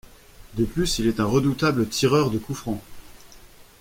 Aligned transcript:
De 0.55 0.65
plus, 0.65 0.97
il 0.97 1.05
est 1.05 1.19
un 1.19 1.27
redoutable 1.27 1.87
tireur 1.87 2.31
de 2.31 2.39
coups 2.39 2.57
francs. 2.57 2.81